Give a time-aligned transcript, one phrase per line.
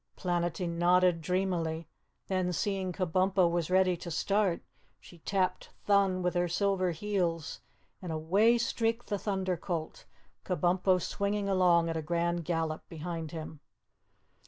[0.17, 1.87] Planetty nodded dreamily,
[2.25, 4.63] then, seeing Kabumpo was ready to start,
[4.99, 7.61] she tapped Thun with her silver heels
[8.01, 10.05] and away streaked the Thunder Colt,
[10.43, 13.59] Kabumpo swinging along at a grand gallop behind him.